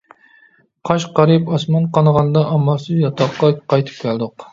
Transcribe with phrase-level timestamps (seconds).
[0.89, 4.47] قاش قارىيىپ ئاسمان قانىغاندا ئامالسىز ياتاققا قايتىپ كەلدۇق.